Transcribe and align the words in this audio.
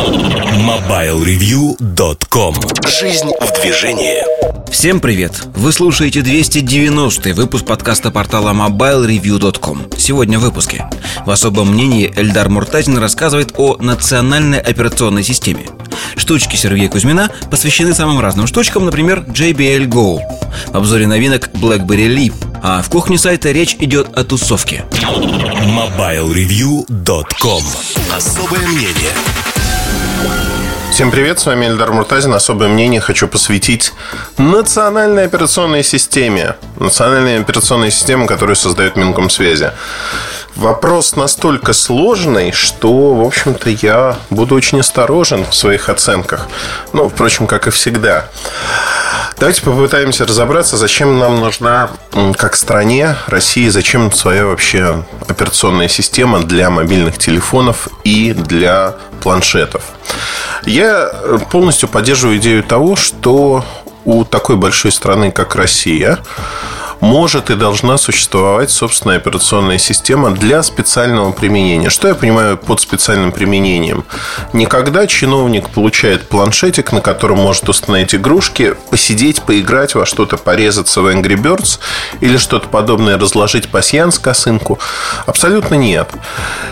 MobileReview.com 0.00 2.54
Жизнь 2.88 3.30
в 3.38 3.52
движении. 3.60 4.24
Всем 4.70 4.98
привет! 4.98 5.42
Вы 5.54 5.72
слушаете 5.72 6.22
290 6.22 7.34
выпуск 7.34 7.66
подкаста 7.66 8.10
портала 8.10 8.54
MobileReview.com 8.54 9.90
Сегодня 9.98 10.38
в 10.38 10.42
выпуске. 10.42 10.88
В 11.26 11.30
особом 11.30 11.74
мнении 11.74 12.10
Эльдар 12.16 12.48
Муртазин 12.48 12.96
рассказывает 12.96 13.52
о 13.58 13.76
национальной 13.76 14.58
операционной 14.58 15.22
системе. 15.22 15.66
Штучки 16.16 16.56
Сергея 16.56 16.88
Кузьмина 16.88 17.30
посвящены 17.50 17.92
самым 17.92 18.20
разным 18.20 18.46
штучкам, 18.46 18.86
например, 18.86 19.26
JBL 19.28 19.86
Go 19.86 20.20
В 20.68 20.76
обзоре 20.76 21.06
новинок 21.06 21.50
BlackBerry 21.52 22.08
Leap 22.08 22.32
а 22.62 22.80
в 22.82 22.88
кухне 22.88 23.18
сайта 23.18 23.52
речь 23.52 23.76
идет 23.80 24.16
о 24.16 24.24
тусовке. 24.24 24.86
MobileReview.com 25.66 27.62
Особое 28.14 28.66
мнение 28.66 29.12
Всем 31.00 31.10
привет, 31.10 31.38
с 31.38 31.46
вами 31.46 31.64
Эльдар 31.64 31.92
Муртазин. 31.92 32.34
Особое 32.34 32.68
мнение 32.68 33.00
хочу 33.00 33.26
посвятить 33.26 33.94
национальной 34.36 35.24
операционной 35.24 35.82
системе. 35.82 36.56
Национальной 36.78 37.40
операционной 37.40 37.90
системе, 37.90 38.26
которую 38.26 38.54
создает 38.54 38.96
Минкомсвязи. 38.96 39.70
Вопрос 40.56 41.16
настолько 41.16 41.72
сложный, 41.72 42.52
что, 42.52 43.14
в 43.14 43.24
общем-то, 43.24 43.70
я 43.70 44.18
буду 44.28 44.54
очень 44.54 44.80
осторожен 44.80 45.46
в 45.46 45.54
своих 45.54 45.88
оценках. 45.88 46.48
Ну, 46.92 47.08
впрочем, 47.08 47.46
как 47.46 47.66
и 47.66 47.70
всегда. 47.70 48.28
Давайте 49.40 49.62
попытаемся 49.62 50.26
разобраться, 50.26 50.76
зачем 50.76 51.18
нам 51.18 51.40
нужна, 51.40 51.88
как 52.36 52.54
стране 52.54 53.16
России, 53.26 53.68
зачем 53.68 54.12
своя 54.12 54.44
вообще 54.44 55.02
операционная 55.28 55.88
система 55.88 56.40
для 56.40 56.68
мобильных 56.68 57.16
телефонов 57.16 57.88
и 58.04 58.34
для 58.34 58.96
планшетов. 59.22 59.82
Я 60.66 61.10
полностью 61.50 61.88
поддерживаю 61.88 62.36
идею 62.36 62.62
того, 62.62 62.96
что 62.96 63.64
у 64.04 64.26
такой 64.26 64.56
большой 64.56 64.92
страны, 64.92 65.30
как 65.30 65.54
Россия, 65.54 66.18
может 67.00 67.50
и 67.50 67.56
должна 67.56 67.98
существовать 67.98 68.70
собственная 68.70 69.16
операционная 69.16 69.78
система 69.78 70.30
для 70.30 70.62
специального 70.62 71.32
применения. 71.32 71.90
Что 71.90 72.08
я 72.08 72.14
понимаю 72.14 72.56
под 72.56 72.80
специальным 72.80 73.32
применением? 73.32 74.04
Никогда 74.52 75.06
чиновник 75.06 75.70
получает 75.70 76.28
планшетик, 76.28 76.92
на 76.92 77.00
котором 77.00 77.38
может 77.38 77.68
установить 77.68 78.14
игрушки, 78.14 78.74
посидеть, 78.90 79.42
поиграть 79.42 79.94
во 79.94 80.06
что-то, 80.06 80.36
порезаться 80.36 81.00
в 81.00 81.06
Angry 81.06 81.36
Birds 81.36 81.78
или 82.20 82.36
что-то 82.36 82.68
подобное, 82.68 83.18
разложить 83.18 83.68
пасьянс 83.70 84.18
косынку. 84.18 84.78
Абсолютно 85.26 85.74
нет. 85.74 86.08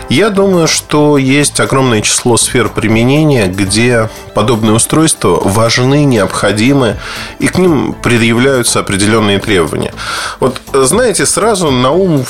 Я 0.09 0.29
думаю, 0.29 0.67
что 0.67 1.17
есть 1.17 1.59
огромное 1.59 2.01
число 2.01 2.37
сфер 2.37 2.69
применения, 2.69 3.47
где 3.47 4.09
подобные 4.33 4.73
устройства 4.73 5.39
важны, 5.43 6.03
необходимы, 6.05 6.97
и 7.39 7.47
к 7.47 7.57
ним 7.57 7.93
предъявляются 7.93 8.79
определенные 8.79 9.39
требования. 9.39 9.93
Вот, 10.39 10.61
знаете, 10.73 11.25
сразу 11.25 11.71
на 11.71 11.91
ум 11.91 12.25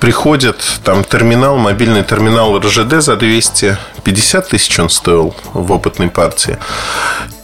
приходит 0.00 0.56
там 0.84 1.04
терминал, 1.04 1.56
мобильный 1.56 2.04
терминал 2.04 2.58
РЖД 2.58 3.00
за 3.00 3.16
250 3.16 4.48
тысяч 4.48 4.78
он 4.78 4.90
стоил 4.90 5.34
в 5.52 5.72
опытной 5.72 6.08
партии. 6.08 6.58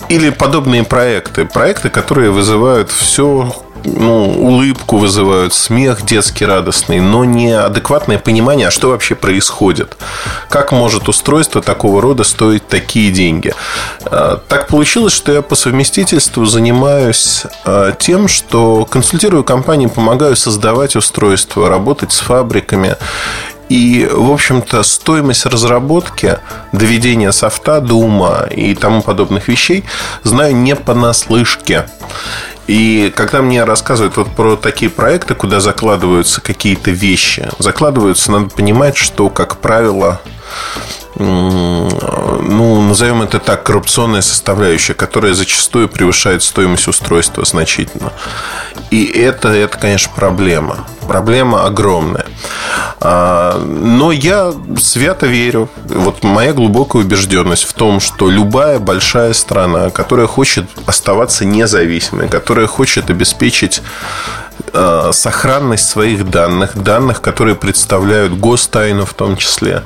Или 0.08 0.30
подобные 0.30 0.84
проекты. 0.84 1.44
Проекты, 1.44 1.88
которые 1.88 2.30
вызывают 2.30 2.90
все 2.90 3.52
ну, 3.84 4.24
улыбку 4.24 4.98
вызывают, 4.98 5.54
смех 5.54 6.04
детский 6.04 6.44
радостный, 6.44 7.00
но 7.00 7.24
не 7.24 7.52
адекватное 7.52 8.18
понимание, 8.18 8.68
а 8.68 8.70
что 8.70 8.90
вообще 8.90 9.14
происходит. 9.14 9.96
Как 10.48 10.72
может 10.72 11.08
устройство 11.08 11.62
такого 11.62 12.00
рода 12.00 12.24
стоить 12.24 12.66
такие 12.68 13.10
деньги? 13.10 13.54
А, 14.04 14.40
так 14.48 14.68
получилось, 14.68 15.12
что 15.12 15.32
я 15.32 15.42
по 15.42 15.54
совместительству 15.54 16.44
занимаюсь 16.44 17.44
а, 17.64 17.92
тем, 17.92 18.28
что 18.28 18.84
консультирую 18.84 19.44
компании, 19.44 19.86
помогаю 19.86 20.36
создавать 20.36 20.96
устройства, 20.96 21.68
работать 21.68 22.12
с 22.12 22.20
фабриками. 22.20 22.96
И, 23.72 24.06
в 24.06 24.30
общем-то, 24.30 24.82
стоимость 24.82 25.46
разработки, 25.46 26.38
доведения 26.72 27.32
софта 27.32 27.80
до 27.80 27.94
ума 27.94 28.46
и 28.50 28.74
тому 28.74 29.00
подобных 29.00 29.48
вещей 29.48 29.84
знаю 30.24 30.54
не 30.54 30.76
понаслышке. 30.76 31.86
И 32.66 33.10
когда 33.16 33.40
мне 33.40 33.64
рассказывают 33.64 34.18
вот 34.18 34.28
про 34.36 34.56
такие 34.56 34.90
проекты, 34.90 35.34
куда 35.34 35.60
закладываются 35.60 36.42
какие-то 36.42 36.90
вещи, 36.90 37.48
закладываются, 37.58 38.30
надо 38.30 38.50
понимать, 38.50 38.98
что, 38.98 39.30
как 39.30 39.56
правило, 39.56 40.20
ну, 41.18 42.80
назовем 42.82 43.22
это 43.22 43.38
так, 43.38 43.62
коррупционная 43.64 44.22
составляющая, 44.22 44.94
которая 44.94 45.34
зачастую 45.34 45.88
превышает 45.88 46.42
стоимость 46.42 46.88
устройства 46.88 47.44
значительно. 47.44 48.12
И 48.90 49.04
это, 49.04 49.48
это 49.48 49.78
конечно, 49.78 50.12
проблема. 50.14 50.86
Проблема 51.06 51.64
огромная. 51.66 52.26
А, 53.00 53.58
но 53.64 54.12
я 54.12 54.52
свято 54.80 55.26
верю, 55.26 55.68
вот 55.84 56.22
моя 56.22 56.52
глубокая 56.52 57.02
убежденность 57.02 57.64
в 57.64 57.72
том, 57.72 58.00
что 58.00 58.30
любая 58.30 58.78
большая 58.78 59.32
страна, 59.32 59.90
которая 59.90 60.26
хочет 60.26 60.66
оставаться 60.86 61.44
независимой, 61.44 62.28
которая 62.28 62.66
хочет 62.66 63.10
обеспечить 63.10 63.82
сохранность 65.12 65.88
своих 65.88 66.28
данных, 66.30 66.76
данных, 66.76 67.20
которые 67.20 67.54
представляют 67.54 68.32
гостайну 68.38 69.04
в 69.04 69.14
том 69.14 69.36
числе, 69.36 69.82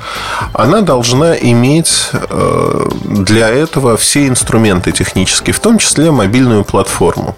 она 0.53 0.81
должна 0.81 1.37
иметь 1.37 2.11
а, 2.13 2.89
для 3.05 3.49
этого 3.49 3.97
все 3.97 4.29
инструменты 4.29 4.93
технические, 4.93 5.55
в 5.55 5.61
том 5.61 5.79
числе 5.79 6.11
мобильную 6.11 6.65
платформу. 6.65 7.37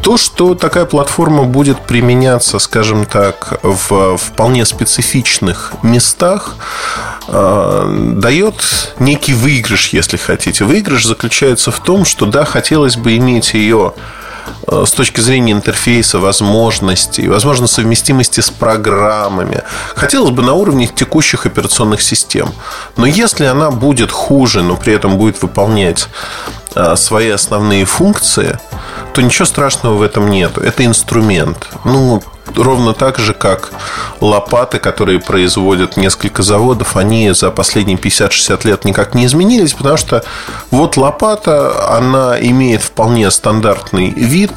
То, 0.00 0.16
что 0.16 0.54
такая 0.54 0.84
платформа 0.84 1.44
будет 1.44 1.80
применяться, 1.80 2.58
скажем 2.58 3.04
так, 3.04 3.60
в 3.62 4.16
вполне 4.16 4.64
специфичных 4.64 5.72
местах, 5.82 6.56
э, 7.28 8.14
дает 8.16 8.94
некий 8.98 9.34
выигрыш, 9.34 9.90
если 9.90 10.16
хотите. 10.16 10.64
Выигрыш 10.64 11.06
заключается 11.06 11.70
в 11.70 11.78
том, 11.78 12.04
что 12.04 12.26
да, 12.26 12.44
хотелось 12.44 12.96
бы 12.96 13.16
иметь 13.16 13.54
ее 13.54 13.92
э, 13.96 14.21
с 14.66 14.90
точки 14.92 15.20
зрения 15.20 15.52
интерфейса, 15.52 16.18
возможностей, 16.18 17.28
возможно, 17.28 17.66
совместимости 17.66 18.40
с 18.40 18.50
программами. 18.50 19.62
Хотелось 19.94 20.30
бы 20.30 20.42
на 20.42 20.54
уровне 20.54 20.86
текущих 20.86 21.46
операционных 21.46 22.02
систем. 22.02 22.52
Но 22.96 23.06
если 23.06 23.44
она 23.44 23.70
будет 23.70 24.10
хуже, 24.10 24.62
но 24.62 24.76
при 24.76 24.94
этом 24.94 25.18
будет 25.18 25.42
выполнять 25.42 26.08
э, 26.74 26.96
свои 26.96 27.30
основные 27.30 27.84
функции, 27.84 28.58
то 29.12 29.22
ничего 29.22 29.44
страшного 29.44 29.96
в 29.96 30.02
этом 30.02 30.30
нет. 30.30 30.58
Это 30.58 30.84
инструмент. 30.84 31.68
Ну, 31.84 32.22
ровно 32.54 32.92
так 32.92 33.18
же, 33.18 33.34
как 33.34 33.70
лопаты, 34.20 34.78
которые 34.78 35.20
производят 35.20 35.96
несколько 35.96 36.42
заводов, 36.42 36.96
они 36.96 37.30
за 37.32 37.50
последние 37.50 37.96
50-60 37.96 38.66
лет 38.66 38.84
никак 38.84 39.14
не 39.14 39.26
изменились, 39.26 39.74
потому 39.74 39.96
что 39.96 40.24
вот 40.70 40.96
лопата, 40.96 41.96
она 41.96 42.38
имеет 42.40 42.82
вполне 42.82 43.30
стандартный 43.30 44.10
вид, 44.10 44.52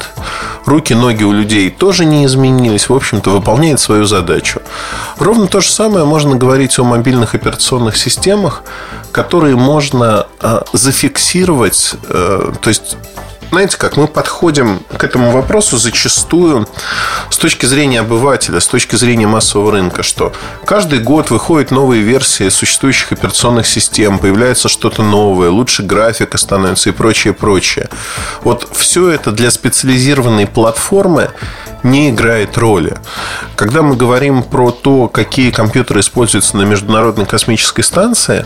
руки, 0.64 0.94
ноги 0.94 1.24
у 1.24 1.32
людей 1.32 1.70
тоже 1.70 2.04
не 2.04 2.24
изменились, 2.26 2.88
в 2.88 2.94
общем-то, 2.94 3.30
выполняет 3.30 3.80
свою 3.80 4.04
задачу. 4.04 4.60
Ровно 5.18 5.46
то 5.46 5.60
же 5.60 5.70
самое 5.70 6.04
можно 6.04 6.36
говорить 6.36 6.78
о 6.78 6.84
мобильных 6.84 7.34
операционных 7.34 7.96
системах, 7.96 8.62
которые 9.12 9.56
можно 9.56 10.26
а, 10.40 10.64
зафиксировать, 10.72 11.94
э, 12.08 12.52
то 12.60 12.68
есть 12.68 12.96
знаете 13.50 13.78
как, 13.78 13.96
мы 13.96 14.06
подходим 14.06 14.80
к 14.96 15.04
этому 15.04 15.30
вопросу 15.30 15.78
зачастую 15.78 16.68
с 17.30 17.38
точки 17.38 17.66
зрения 17.66 18.00
обывателя, 18.00 18.60
с 18.60 18.66
точки 18.66 18.96
зрения 18.96 19.26
массового 19.26 19.72
рынка, 19.72 20.02
что 20.02 20.32
каждый 20.64 20.98
год 20.98 21.30
выходят 21.30 21.70
новые 21.70 22.02
версии 22.02 22.48
существующих 22.48 23.12
операционных 23.12 23.66
систем, 23.66 24.18
появляется 24.18 24.68
что-то 24.68 25.02
новое, 25.02 25.50
лучше 25.50 25.82
графика 25.82 26.38
становится 26.38 26.90
и 26.90 26.92
прочее, 26.92 27.32
прочее. 27.32 27.88
Вот 28.42 28.68
все 28.74 29.10
это 29.10 29.32
для 29.32 29.50
специализированной 29.50 30.46
платформы 30.46 31.30
не 31.82 32.10
играет 32.10 32.58
роли. 32.58 32.96
Когда 33.54 33.82
мы 33.82 33.96
говорим 33.96 34.42
про 34.42 34.70
то, 34.70 35.08
какие 35.08 35.50
компьютеры 35.50 36.00
используются 36.00 36.56
на 36.56 36.62
Международной 36.62 37.26
космической 37.26 37.82
станции, 37.82 38.44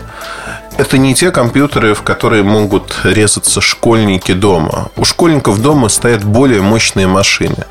это 0.81 0.97
не 0.97 1.13
те 1.13 1.29
компьютеры, 1.29 1.93
в 1.93 2.01
которые 2.01 2.41
могут 2.41 3.01
резаться 3.03 3.61
школьники 3.61 4.31
дома. 4.33 4.89
У 4.97 5.05
школьников 5.05 5.61
дома 5.61 5.89
стоят 5.89 6.23
более 6.23 6.61
мощные 6.61 7.05
машины. 7.05 7.65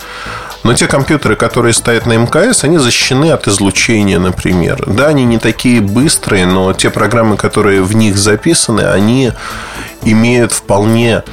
Но 0.63 0.75
те 0.75 0.87
компьютеры, 0.87 1.35
которые 1.35 1.73
стоят 1.73 2.07
на 2.07 2.17
МКС, 2.17 2.63
они 2.63 2.79
защищены 2.79 3.33
от 3.33 3.49
излучения, 3.49 4.21
например. 4.21 4.85
Да, 4.87 5.09
они 5.09 5.25
не 5.25 5.39
такие 5.39 5.81
быстрые, 5.81 6.47
но 6.47 6.73
те 6.73 6.91
программы, 6.91 7.37
которые 7.37 7.83
в 7.83 7.97
них 7.97 8.17
записаны, 8.17 8.83
они 8.83 9.33
имеют 10.05 10.53
вполне 10.53 11.25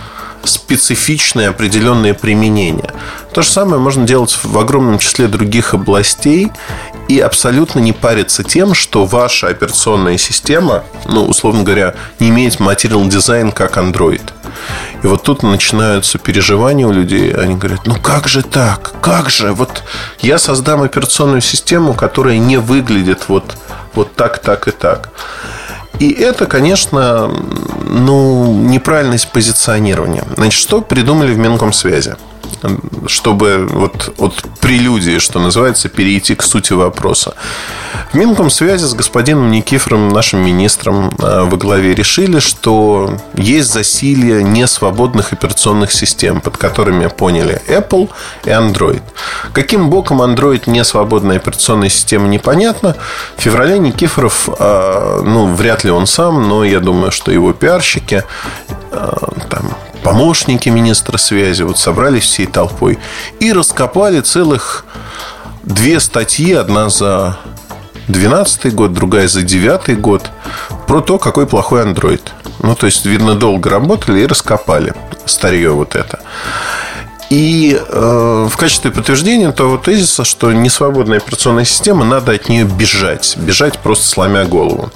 специфичные 0.43 1.49
определенные 1.49 2.15
применения. 2.15 2.91
То 3.33 3.43
же 3.43 3.49
самое 3.49 3.79
можно 3.79 4.07
делать 4.07 4.35
в 4.41 4.57
огромном 4.57 4.97
числе 4.97 5.27
других 5.27 5.75
областей. 5.75 6.51
И 7.07 7.19
абсолютно 7.19 7.79
не 7.79 7.93
париться 7.93 8.43
тем, 8.43 8.73
что 8.73 9.05
ваша 9.05 9.47
операционная 9.47 10.17
система, 10.17 10.83
ну, 11.05 11.25
условно 11.25 11.63
говоря, 11.63 11.95
не 12.19 12.29
имеет 12.29 12.59
материал 12.59 13.05
дизайн 13.07 13.51
как 13.51 13.77
Android. 13.77 14.21
И 15.03 15.07
вот 15.07 15.23
тут 15.23 15.43
начинаются 15.43 16.17
переживания 16.17 16.85
у 16.85 16.91
людей. 16.91 17.31
Они 17.33 17.55
говорят, 17.55 17.85
ну 17.85 17.95
как 17.95 18.27
же 18.27 18.41
так? 18.41 18.93
Как 19.01 19.29
же? 19.29 19.53
Вот 19.53 19.83
я 20.19 20.37
создам 20.37 20.81
операционную 20.81 21.41
систему, 21.41 21.93
которая 21.93 22.37
не 22.37 22.57
выглядит 22.57 23.29
вот, 23.29 23.57
вот 23.93 24.13
так, 24.15 24.39
так 24.39 24.67
и 24.67 24.71
так. 24.71 25.09
И 25.99 26.11
это, 26.11 26.45
конечно, 26.45 27.31
ну, 27.85 28.53
неправильность 28.53 29.31
позиционирования. 29.31 30.25
Значит, 30.35 30.59
что 30.59 30.81
придумали 30.81 31.33
в 31.33 31.37
Минкомсвязи? 31.37 32.15
Чтобы 33.07 33.67
вот 33.71 34.13
от 34.17 34.43
прелюдии, 34.59 35.19
что 35.19 35.39
называется, 35.39 35.89
перейти 35.89 36.35
к 36.35 36.43
сути 36.43 36.73
вопроса. 36.73 37.35
В 38.11 38.15
Минкомсвязи 38.15 38.85
с 38.85 38.93
господином 38.93 39.51
Никифором, 39.51 40.09
нашим 40.09 40.39
министром 40.39 41.09
э, 41.19 41.43
во 41.43 41.57
главе, 41.57 41.93
решили, 41.95 42.39
что 42.39 43.17
есть 43.35 43.71
засилье 43.71 44.43
несвободных 44.43 45.33
операционных 45.33 45.91
систем, 45.91 46.41
под 46.41 46.57
которыми 46.57 47.07
поняли 47.07 47.61
Apple 47.67 48.09
и 48.45 48.49
Android. 48.49 49.01
Каким 49.53 49.89
боком 49.89 50.21
Android 50.21 50.63
не 50.67 50.83
свободная 50.83 51.37
операционная 51.37 51.89
система, 51.89 52.27
непонятно. 52.27 52.95
В 53.37 53.41
феврале 53.41 53.79
Никифоров, 53.79 54.49
э, 54.57 55.21
ну, 55.23 55.53
вряд 55.53 55.83
ли 55.83 55.91
он 55.91 56.07
сам, 56.07 56.47
но 56.47 56.63
я 56.63 56.79
думаю, 56.79 57.11
что 57.11 57.31
его 57.31 57.53
пиарщики 57.53 58.23
э, 58.91 59.17
там, 59.49 59.77
помощники 60.03 60.69
министра 60.69 61.17
связи 61.17 61.63
вот 61.63 61.77
собрались 61.77 62.23
всей 62.23 62.45
толпой 62.45 62.97
и 63.39 63.51
раскопали 63.51 64.21
целых 64.21 64.85
две 65.63 65.99
статьи, 65.99 66.53
одна 66.53 66.89
за 66.89 67.37
2012 68.07 68.73
год, 68.73 68.93
другая 68.93 69.27
за 69.27 69.41
2009 69.41 69.99
год, 69.99 70.29
про 70.87 71.01
то, 71.01 71.17
какой 71.17 71.45
плохой 71.45 71.83
Android. 71.83 72.21
Ну, 72.61 72.75
то 72.75 72.85
есть, 72.85 73.05
видно, 73.05 73.35
долго 73.35 73.69
работали 73.69 74.21
и 74.21 74.25
раскопали 74.25 74.93
старье 75.25 75.71
вот 75.71 75.95
это. 75.95 76.19
И 77.29 77.77
э, 77.77 78.47
в 78.49 78.55
качестве 78.55 78.89
подтверждения 78.89 79.51
того 79.51 79.77
тезиса, 79.77 80.23
что 80.23 80.53
несвободная 80.53 81.17
операционная 81.17 81.65
система, 81.65 82.05
надо 82.05 82.31
от 82.31 82.47
нее 82.47 82.63
бежать. 82.63 83.35
Бежать 83.37 83.79
просто 83.79 84.07
сломя 84.07 84.45
голову. 84.45 84.89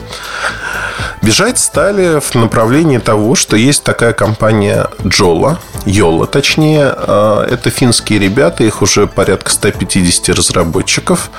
Бежать 1.21 1.59
стали 1.59 2.19
в 2.19 2.33
направлении 2.33 2.97
того, 2.97 3.35
что 3.35 3.55
есть 3.55 3.83
такая 3.83 4.13
компания 4.13 4.87
Джола, 5.05 5.59
Йола 5.85 6.25
точнее. 6.25 6.93
Э, 6.97 7.45
это 7.49 7.69
финские 7.69 8.17
ребята, 8.17 8.63
их 8.63 8.81
уже 8.81 9.05
порядка 9.05 9.51
150 9.51 10.35
разработчиков. 10.35 11.29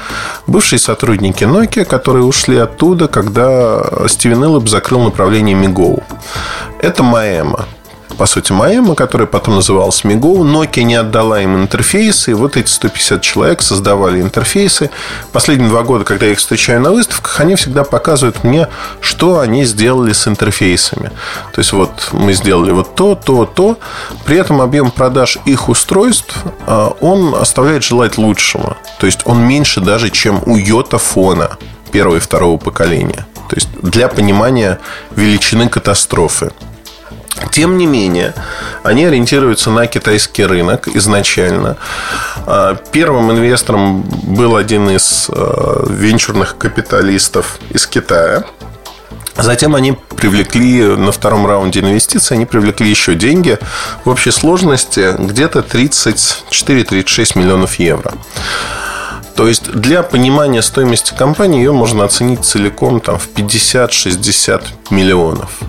Бывшие 0.46 0.79
сотрудники 0.79 1.43
Nokia, 1.43 1.84
которые 1.84 2.25
ушли 2.25 2.58
оттуда, 2.58 3.08
когда 3.08 3.82
Стивен 4.06 4.44
Иллоп 4.44 4.69
закрыл 4.69 5.00
направление 5.00 5.56
Мигоу. 5.56 6.02
Это 6.81 7.02
Маэма 7.02 7.67
по 8.16 8.26
сути, 8.26 8.52
Маэма, 8.52 8.94
которая 8.94 9.26
потом 9.26 9.56
называлась 9.56 10.04
Мигоу. 10.04 10.44
Nokia 10.44 10.82
не 10.82 10.94
отдала 10.94 11.40
им 11.40 11.56
интерфейсы. 11.56 12.32
И 12.32 12.34
вот 12.34 12.56
эти 12.56 12.68
150 12.68 13.20
человек 13.22 13.62
создавали 13.62 14.20
интерфейсы. 14.20 14.90
Последние 15.32 15.68
два 15.68 15.82
года, 15.82 16.04
когда 16.04 16.26
я 16.26 16.32
их 16.32 16.38
встречаю 16.38 16.80
на 16.80 16.90
выставках, 16.90 17.40
они 17.40 17.54
всегда 17.54 17.84
показывают 17.84 18.44
мне, 18.44 18.68
что 19.00 19.40
они 19.40 19.64
сделали 19.64 20.12
с 20.12 20.28
интерфейсами. 20.28 21.10
То 21.52 21.58
есть, 21.58 21.72
вот 21.72 22.08
мы 22.12 22.32
сделали 22.32 22.72
вот 22.72 22.94
то, 22.94 23.14
то, 23.14 23.44
то. 23.44 23.78
При 24.24 24.36
этом 24.36 24.60
объем 24.60 24.90
продаж 24.90 25.38
их 25.44 25.68
устройств, 25.68 26.36
а, 26.66 26.94
он 27.00 27.34
оставляет 27.34 27.82
желать 27.82 28.18
лучшего. 28.18 28.76
То 28.98 29.06
есть, 29.06 29.20
он 29.24 29.46
меньше 29.46 29.80
даже, 29.80 30.10
чем 30.10 30.42
у 30.46 30.56
Йота 30.56 30.98
фона 30.98 31.56
первого 31.90 32.16
и 32.16 32.20
второго 32.20 32.58
поколения. 32.58 33.26
То 33.48 33.56
есть, 33.56 33.68
для 33.82 34.08
понимания 34.08 34.78
величины 35.16 35.68
катастрофы. 35.68 36.52
Тем 37.50 37.76
не 37.78 37.86
менее, 37.86 38.34
они 38.82 39.04
ориентируются 39.04 39.70
на 39.70 39.86
китайский 39.86 40.44
рынок 40.44 40.88
изначально. 40.88 41.76
А, 42.46 42.76
первым 42.92 43.30
инвестором 43.30 44.02
был 44.02 44.56
один 44.56 44.90
из 44.90 45.28
а, 45.30 45.86
венчурных 45.88 46.56
капиталистов 46.58 47.58
из 47.70 47.86
Китая. 47.86 48.44
Затем 49.36 49.74
они 49.74 49.96
привлекли 50.16 50.84
на 50.84 51.10
втором 51.10 51.46
раунде 51.46 51.80
инвестиций, 51.80 52.36
они 52.36 52.44
привлекли 52.44 52.88
еще 52.88 53.14
деньги 53.14 53.58
в 54.04 54.10
общей 54.10 54.30
сложности 54.30 55.14
где-то 55.18 55.60
34-36 55.60 57.38
миллионов 57.38 57.76
евро. 57.76 58.12
То 59.34 59.48
есть 59.48 59.70
для 59.72 60.02
понимания 60.02 60.60
стоимости 60.60 61.14
компании 61.14 61.58
ее 61.58 61.72
можно 61.72 62.04
оценить 62.04 62.44
целиком 62.44 63.00
там, 63.00 63.18
в 63.18 63.28
50-60 63.28 64.62
миллионов. 64.90 65.60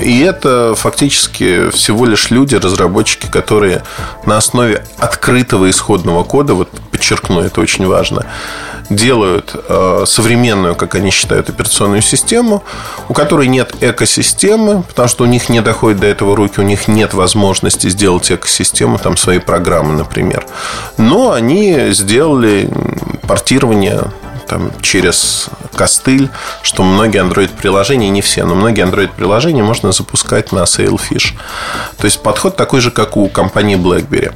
И 0.00 0.20
это 0.20 0.74
фактически 0.74 1.70
всего 1.70 2.06
лишь 2.06 2.30
люди, 2.30 2.54
разработчики, 2.54 3.26
которые 3.26 3.82
на 4.26 4.36
основе 4.36 4.84
открытого 4.98 5.70
исходного 5.70 6.22
кода, 6.24 6.54
вот 6.54 6.68
подчеркну, 6.90 7.40
это 7.40 7.60
очень 7.60 7.86
важно, 7.86 8.26
делают 8.90 9.54
э, 9.54 10.04
современную, 10.06 10.74
как 10.74 10.94
они 10.94 11.10
считают, 11.10 11.48
операционную 11.48 12.02
систему, 12.02 12.62
у 13.08 13.14
которой 13.14 13.46
нет 13.46 13.74
экосистемы, 13.80 14.82
потому 14.82 15.08
что 15.08 15.24
у 15.24 15.26
них 15.26 15.48
не 15.48 15.60
доходит 15.60 16.00
до 16.00 16.06
этого 16.06 16.36
руки, 16.36 16.60
у 16.60 16.64
них 16.64 16.88
нет 16.88 17.14
возможности 17.14 17.88
сделать 17.88 18.30
экосистему, 18.30 18.98
там 18.98 19.16
свои 19.16 19.38
программы, 19.38 19.94
например. 19.94 20.46
Но 20.98 21.32
они 21.32 21.92
сделали 21.92 22.68
портирование 23.26 24.10
там, 24.46 24.72
через 24.82 25.48
костыль, 25.74 26.28
что 26.62 26.82
многие 26.82 27.22
Android-приложения, 27.22 28.08
не 28.08 28.22
все, 28.22 28.44
но 28.44 28.54
многие 28.54 28.84
Android-приложения 28.84 29.62
можно 29.62 29.92
запускать 29.92 30.52
на 30.52 30.60
Sailfish. 30.60 31.34
То 31.98 32.04
есть 32.04 32.22
подход 32.22 32.56
такой 32.56 32.80
же, 32.80 32.90
как 32.90 33.16
у 33.16 33.28
компании 33.28 33.76
BlackBerry. 33.76 34.34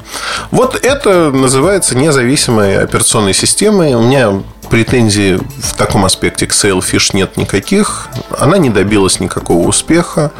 Вот 0.51 0.75
это 0.83 1.31
называется 1.31 1.97
независимой 1.97 2.79
операционной 2.79 3.35
системой. 3.35 3.95
У 3.95 4.03
меня 4.03 4.43
претензий 4.69 5.37
в 5.37 5.75
таком 5.76 6.05
аспекте 6.05 6.47
к 6.47 6.53
Sailfish 6.53 7.11
нет 7.15 7.37
никаких. 7.37 8.09
Она 8.38 8.59
не 8.59 8.70
добилась 8.70 9.20
никакого 9.20 9.67
успеха. 9.67 10.32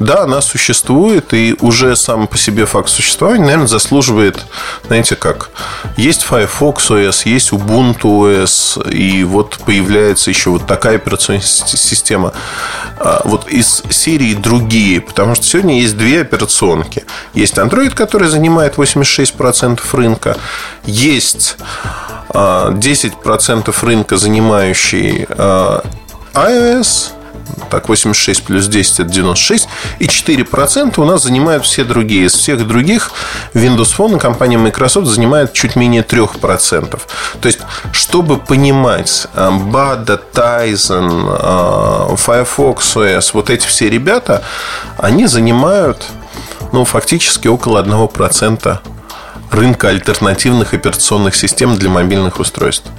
Да, 0.00 0.22
она 0.22 0.40
существует, 0.40 1.32
и 1.32 1.56
уже 1.60 1.94
сам 1.96 2.26
по 2.26 2.36
себе 2.36 2.66
факт 2.66 2.88
существования, 2.88 3.44
наверное, 3.44 3.68
заслуживает, 3.68 4.44
знаете 4.86 5.14
как, 5.14 5.50
есть 5.96 6.24
Firefox 6.24 6.90
OS, 6.90 7.28
есть 7.28 7.52
Ubuntu 7.52 8.02
OS, 8.02 8.90
и 8.90 9.22
вот 9.22 9.58
появляется 9.64 10.30
еще 10.30 10.50
вот 10.50 10.66
такая 10.66 10.96
операционная 10.96 11.42
система. 11.42 12.32
А, 12.98 13.22
вот 13.24 13.48
из 13.48 13.82
серии 13.90 14.34
другие, 14.34 15.00
потому 15.00 15.34
что 15.34 15.44
сегодня 15.44 15.80
есть 15.80 15.96
две 15.96 16.22
операционки. 16.22 17.04
Есть 17.32 17.58
Android, 17.58 17.94
который 17.94 18.28
занимает 18.28 18.74
86% 18.74 19.80
рынка, 19.92 20.36
есть 20.84 21.56
10% 22.34 23.74
а, 23.82 23.86
рынка, 23.86 24.16
занимающий 24.16 25.26
а, 25.30 25.84
iOS, 26.34 27.12
так, 27.70 27.88
86 27.88 28.44
плюс 28.44 28.66
10 28.66 29.00
это 29.00 29.10
96. 29.10 29.68
И 29.98 30.06
4% 30.06 31.00
у 31.00 31.04
нас 31.04 31.22
занимают 31.22 31.64
все 31.64 31.84
другие. 31.84 32.26
Из 32.26 32.34
всех 32.34 32.66
других 32.66 33.12
Windows 33.52 33.96
Phone 33.96 34.18
компания 34.18 34.58
Microsoft 34.58 35.06
занимает 35.06 35.52
чуть 35.52 35.76
менее 35.76 36.02
3%. 36.02 37.00
То 37.40 37.46
есть, 37.46 37.60
чтобы 37.92 38.38
понимать, 38.38 39.26
Bada, 39.34 40.20
Tizen, 40.32 42.16
Firefox 42.16 42.96
OS, 42.96 43.30
вот 43.34 43.50
эти 43.50 43.66
все 43.66 43.88
ребята, 43.88 44.42
они 44.98 45.26
занимают 45.26 46.04
ну, 46.72 46.84
фактически 46.84 47.46
около 47.48 47.82
1% 47.82 48.78
рынка 49.54 49.88
альтернативных 49.88 50.74
операционных 50.74 51.34
систем 51.34 51.76
для 51.76 51.88
мобильных 51.88 52.40
устройств. 52.40 52.90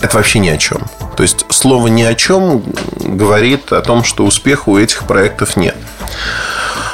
Это 0.00 0.16
вообще 0.16 0.38
ни 0.38 0.48
о 0.48 0.58
чем. 0.58 0.82
То 1.16 1.22
есть 1.22 1.46
слово 1.50 1.88
ни 1.88 2.02
о 2.02 2.14
чем 2.14 2.62
говорит 2.98 3.72
о 3.72 3.80
том, 3.80 4.04
что 4.04 4.24
успеха 4.24 4.68
у 4.68 4.78
этих 4.78 5.06
проектов 5.06 5.56
нет. 5.56 5.76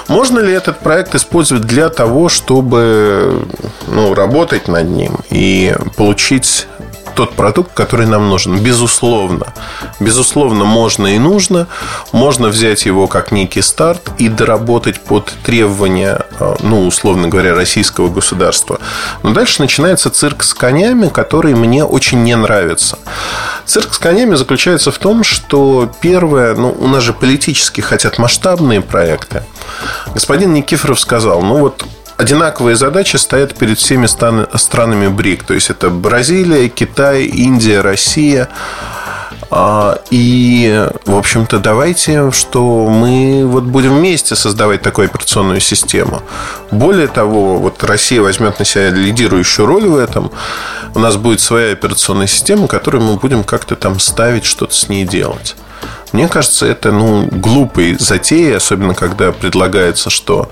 Можно 0.06 0.40
ли 0.40 0.52
этот 0.52 0.80
проект 0.80 1.14
использовать 1.14 1.64
для 1.64 1.88
того, 1.88 2.28
чтобы 2.28 3.46
ну, 3.86 4.14
работать 4.14 4.68
над 4.68 4.88
ним 4.88 5.18
и 5.30 5.74
получить 5.96 6.66
тот 7.14 7.34
продукт, 7.34 7.72
который 7.74 8.06
нам 8.06 8.28
нужен. 8.28 8.58
Безусловно. 8.58 9.46
Безусловно, 10.00 10.64
можно 10.64 11.06
и 11.08 11.18
нужно. 11.18 11.66
Можно 12.12 12.48
взять 12.48 12.86
его 12.86 13.06
как 13.06 13.32
некий 13.32 13.62
старт 13.62 14.10
и 14.18 14.28
доработать 14.28 15.00
под 15.00 15.32
требования, 15.42 16.26
э, 16.38 16.56
ну, 16.62 16.86
условно 16.86 17.28
говоря, 17.28 17.54
российского 17.54 18.08
государства. 18.08 18.80
Но 19.22 19.30
дальше 19.30 19.62
начинается 19.62 20.10
цирк 20.10 20.42
с 20.42 20.54
конями, 20.54 21.08
который 21.08 21.54
мне 21.54 21.84
очень 21.84 22.22
не 22.22 22.36
нравится. 22.36 22.98
Цирк 23.66 23.94
с 23.94 23.98
конями 23.98 24.34
заключается 24.34 24.90
в 24.90 24.98
том, 24.98 25.22
что 25.24 25.90
первое, 26.00 26.54
ну, 26.54 26.74
у 26.78 26.88
нас 26.88 27.02
же 27.02 27.12
политически 27.12 27.80
хотят 27.80 28.18
масштабные 28.18 28.80
проекты. 28.80 29.42
Господин 30.14 30.52
Никифоров 30.54 30.98
сказал, 30.98 31.42
ну 31.42 31.58
вот 31.58 31.84
одинаковые 32.20 32.76
задачи 32.76 33.16
стоят 33.16 33.54
перед 33.54 33.78
всеми 33.78 34.06
странами 34.06 35.08
БРИК. 35.08 35.44
То 35.44 35.54
есть 35.54 35.70
это 35.70 35.88
Бразилия, 35.88 36.68
Китай, 36.68 37.24
Индия, 37.24 37.80
Россия. 37.80 38.48
А, 39.50 39.98
и, 40.10 40.88
в 41.06 41.16
общем-то, 41.16 41.58
давайте, 41.58 42.30
что 42.30 42.88
мы 42.88 43.44
вот 43.46 43.64
будем 43.64 43.96
вместе 43.96 44.36
создавать 44.36 44.82
такую 44.82 45.06
операционную 45.06 45.60
систему. 45.60 46.22
Более 46.70 47.08
того, 47.08 47.56
вот 47.56 47.82
Россия 47.82 48.20
возьмет 48.20 48.58
на 48.58 48.64
себя 48.64 48.90
лидирующую 48.90 49.66
роль 49.66 49.86
в 49.86 49.96
этом. 49.96 50.30
У 50.94 50.98
нас 50.98 51.16
будет 51.16 51.40
своя 51.40 51.72
операционная 51.72 52.28
система, 52.28 52.68
которую 52.68 53.02
мы 53.02 53.16
будем 53.16 53.42
как-то 53.44 53.76
там 53.76 53.98
ставить, 53.98 54.44
что-то 54.44 54.74
с 54.74 54.88
ней 54.88 55.04
делать. 55.04 55.56
Мне 56.12 56.28
кажется, 56.28 56.66
это 56.66 56.90
ну, 56.90 57.28
глупый 57.30 57.96
затея, 57.98 58.56
особенно 58.56 58.94
когда 58.94 59.32
предлагается, 59.32 60.10
что 60.10 60.50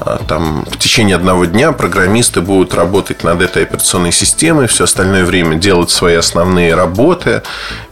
а, 0.00 0.20
там 0.26 0.64
в 0.64 0.76
течение 0.78 1.16
одного 1.16 1.44
дня 1.44 1.72
программисты 1.72 2.40
будут 2.40 2.74
работать 2.74 3.22
над 3.22 3.40
этой 3.40 3.62
операционной 3.62 4.12
системой, 4.12 4.66
все 4.66 4.84
остальное 4.84 5.24
время 5.24 5.56
делать 5.56 5.90
свои 5.90 6.14
основные 6.14 6.74
работы 6.74 7.42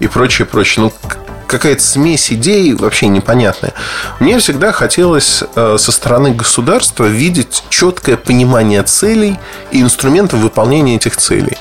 и 0.00 0.08
прочее, 0.08 0.46
прочее. 0.46 0.84
Ну, 0.84 1.12
какая-то 1.46 1.82
смесь 1.82 2.32
идей 2.32 2.74
вообще 2.74 3.08
непонятная. 3.08 3.72
Мне 4.20 4.38
всегда 4.38 4.72
хотелось 4.72 5.42
э, 5.54 5.76
со 5.78 5.92
стороны 5.92 6.32
государства 6.32 7.04
видеть 7.04 7.64
четкое 7.70 8.16
понимание 8.16 8.82
целей 8.82 9.38
и 9.70 9.80
инструментов 9.80 10.40
выполнения 10.40 10.96
этих 10.96 11.16
целей. 11.16 11.56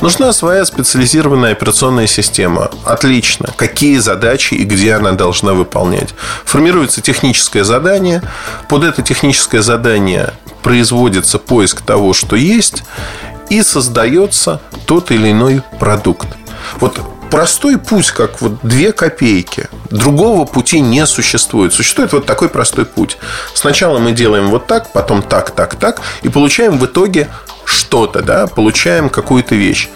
Нужна 0.00 0.32
своя 0.32 0.64
специализированная 0.64 1.52
операционная 1.52 2.06
система. 2.06 2.70
Отлично. 2.84 3.48
Какие 3.56 3.98
задачи 3.98 4.54
и 4.54 4.64
где 4.64 4.94
она 4.94 5.12
должна 5.12 5.52
выполнять. 5.52 6.14
Формируется 6.44 7.00
техническое 7.00 7.64
задание. 7.64 8.22
Под 8.68 8.84
это 8.84 9.02
техническое 9.02 9.62
задание 9.62 10.32
производится 10.62 11.38
поиск 11.38 11.80
того, 11.82 12.12
что 12.12 12.36
есть, 12.36 12.82
и 13.48 13.62
создается 13.62 14.60
тот 14.86 15.10
или 15.10 15.32
иной 15.32 15.62
продукт. 15.78 16.28
Вот 16.78 17.00
простой 17.30 17.78
путь, 17.78 18.10
как 18.10 18.40
вот 18.40 18.60
две 18.62 18.92
копейки. 18.92 19.68
Другого 19.90 20.44
пути 20.44 20.80
не 20.80 21.06
существует. 21.06 21.72
Существует 21.72 22.12
вот 22.12 22.26
такой 22.26 22.48
простой 22.48 22.84
путь. 22.84 23.18
Сначала 23.54 23.98
мы 23.98 24.12
делаем 24.12 24.50
вот 24.50 24.66
так, 24.66 24.92
потом 24.92 25.22
так, 25.22 25.50
так, 25.50 25.76
так, 25.76 26.00
и 26.22 26.28
получаем 26.28 26.78
в 26.78 26.86
итоге 26.86 27.28
что-то, 27.64 28.22
да, 28.22 28.46
получаем 28.46 29.08
какую-то 29.08 29.54
вещь. 29.54 29.88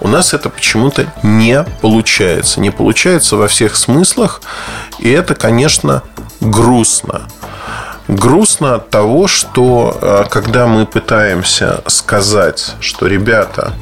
У 0.00 0.08
нас 0.08 0.34
это 0.34 0.50
почему-то 0.50 1.06
не 1.22 1.64
получается. 1.80 2.60
Не 2.60 2.70
получается 2.70 3.36
во 3.36 3.48
всех 3.48 3.76
смыслах. 3.76 4.42
И 4.98 5.10
это, 5.10 5.34
конечно, 5.34 6.02
грустно. 6.40 7.22
Грустно 8.06 8.74
от 8.74 8.90
того, 8.90 9.28
что 9.28 9.96
э, 10.00 10.24
когда 10.28 10.66
мы 10.66 10.84
пытаемся 10.84 11.82
сказать, 11.86 12.74
что 12.80 13.06
ребята, 13.06 13.72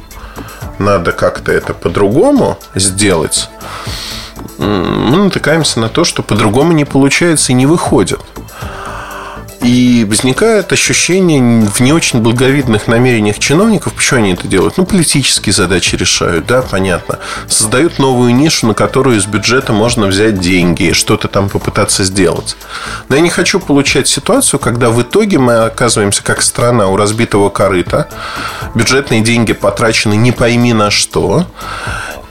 надо 0.83 1.11
как-то 1.11 1.51
это 1.51 1.73
по-другому 1.73 2.59
сделать, 2.75 3.49
мы 4.57 5.17
натыкаемся 5.17 5.79
на 5.79 5.89
то, 5.89 6.03
что 6.03 6.21
по-другому 6.23 6.73
не 6.73 6.85
получается 6.85 7.51
и 7.51 7.55
не 7.55 7.65
выходит. 7.65 8.19
И 9.61 10.05
возникает 10.09 10.73
ощущение 10.73 11.65
в 11.65 11.79
не 11.79 11.93
очень 11.93 12.19
благовидных 12.19 12.87
намерениях 12.87 13.39
чиновников. 13.39 13.93
Почему 13.93 14.19
они 14.19 14.33
это 14.33 14.45
делают? 14.45 14.77
Ну, 14.77 14.85
политические 14.85 15.53
задачи 15.53 15.95
решают, 15.95 16.45
да, 16.45 16.61
понятно. 16.61 17.19
Создают 17.47 17.97
новую 17.97 18.35
нишу, 18.35 18.67
на 18.67 18.73
которую 18.73 19.17
из 19.17 19.25
бюджета 19.25 19.71
можно 19.71 20.07
взять 20.07 20.37
деньги 20.37 20.83
и 20.83 20.91
что-то 20.91 21.29
там 21.29 21.47
попытаться 21.47 22.03
сделать. 22.03 22.57
Но 23.07 23.15
я 23.15 23.21
не 23.21 23.29
хочу 23.29 23.61
получать 23.61 24.09
ситуацию, 24.09 24.59
когда 24.59 24.89
в 24.89 25.01
итоге 25.01 25.39
мы 25.39 25.55
оказываемся 25.63 26.23
как 26.23 26.41
страна 26.41 26.89
у 26.89 26.97
разбитого 26.97 27.49
корыта. 27.49 28.09
Бюджетные 28.75 29.21
деньги 29.21 29.53
потрачены 29.53 30.15
не 30.15 30.31
пойми 30.31 30.73
на 30.73 30.89
что. 30.89 31.45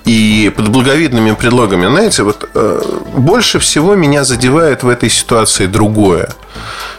И 0.04 0.52
под 0.56 0.68
благовидными 0.68 1.32
предлогами, 1.32 1.87
знаете, 1.87 2.25
вот 2.25 2.50
э, 2.54 2.82
больше 3.16 3.61
всего 3.61 3.94
меня 3.94 4.25
задевает 4.25 4.82
в 4.82 4.88
этой 4.88 5.08
ситуации 5.08 5.66
другое 5.66 6.28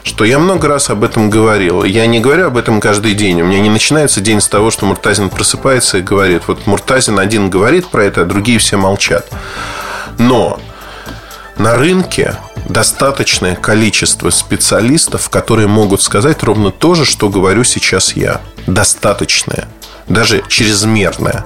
что 0.04 0.26
я 0.26 0.38
много 0.38 0.68
раз 0.68 0.90
об 0.90 1.04
этом 1.04 1.30
говорил. 1.30 1.84
Я 1.84 2.06
не 2.08 2.20
говорю 2.20 2.48
об 2.48 2.58
этом 2.58 2.80
каждый 2.82 3.14
день. 3.14 3.42
У 3.42 3.46
меня 3.46 3.62
не 3.62 3.70
начинается 3.70 4.22
день 4.22 4.42
с 4.42 4.48
того, 4.48 4.70
что 4.70 4.86
Муртазин 4.86 5.30
просыпается 5.30 5.98
и 5.98 6.02
говорит. 6.02 6.44
Вот 6.48 6.68
Муртазин 6.68 7.20
один 7.20 7.50
говорит 7.50 7.88
про 7.88 8.04
это, 8.04 8.22
а 8.22 8.26
другие 8.26 8.60
все 8.60 8.78
молчат. 8.78 9.30
Но 10.18 10.60
на 11.58 11.76
рынке 11.76 12.36
достаточное 12.68 13.56
количество 13.56 14.30
специалистов, 14.30 15.30
которые 15.30 15.68
могут 15.68 16.02
сказать 16.02 16.44
ровно 16.44 16.72
то 16.72 16.96
же, 16.96 17.06
что 17.06 17.30
говорю 17.30 17.64
сейчас 17.64 18.14
я. 18.14 18.42
Достаточное. 18.68 19.68
Даже 20.08 20.44
чрезмерное. 20.48 21.46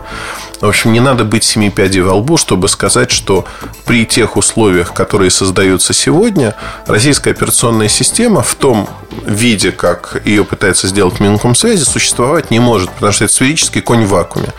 В 0.59 0.65
общем, 0.65 0.91
не 0.91 0.99
надо 0.99 1.23
быть 1.23 1.43
семи 1.43 1.69
пядей 1.69 2.01
во 2.01 2.15
лбу, 2.15 2.37
чтобы 2.37 2.67
сказать, 2.67 3.11
что 3.11 3.45
при 3.85 4.05
тех 4.07 4.37
условиях, 4.37 4.91
которые 4.91 5.29
создаются 5.29 5.93
сегодня, 5.93 6.55
российская 6.87 7.31
операционная 7.31 7.89
система 7.89 8.41
в 8.41 8.55
том 8.55 8.89
виде, 9.25 9.71
как 9.71 10.19
ее 10.25 10.43
пытается 10.43 10.87
сделать 10.87 11.19
Минкомсвязи, 11.19 11.83
существовать 11.83 12.49
не 12.49 12.59
может, 12.59 12.89
потому 12.89 13.11
что 13.11 13.25
это 13.25 13.33
сферический 13.33 13.81
конь 13.81 14.05
в 14.05 14.09
вакууме. 14.09 14.49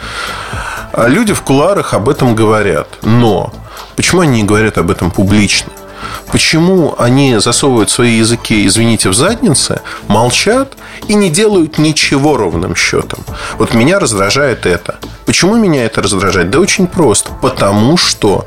А 0.93 1.09
люди 1.09 1.35
в 1.35 1.43
куларах 1.43 1.95
об 1.95 2.09
этом 2.09 2.37
говорят. 2.37 2.89
Но 3.03 3.53
почему 3.97 4.21
они 4.21 4.43
не 4.43 4.47
говорят 4.47 4.79
об 4.79 4.93
этом 4.93 5.11
публично? 5.11 5.73
Почему 6.31 6.95
они 6.99 7.39
засовывают 7.39 7.91
свои 7.91 8.19
языки, 8.19 8.67
извините, 8.67 9.09
в 9.09 9.15
задницы, 9.15 9.81
молчат 10.09 10.75
и 11.07 11.15
не 11.15 11.31
делают 11.31 11.79
ничего 11.79 12.37
ровным 12.37 12.77
счетом? 12.77 13.21
Вот 13.57 13.75
меня 13.75 13.99
раздражает 13.99 14.67
это. 14.67 14.99
Почему 15.25 15.57
меня 15.57 15.85
это 15.85 16.03
раздражает? 16.03 16.51
Да 16.51 16.61
очень 16.61 16.87
просто. 16.87 17.31
Потому 17.41 17.97
что 17.97 18.47